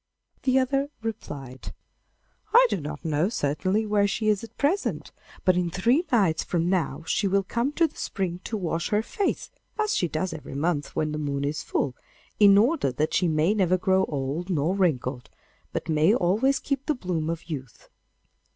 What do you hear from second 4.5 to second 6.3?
present, but in three